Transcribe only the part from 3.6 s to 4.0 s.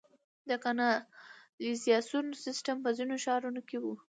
کې و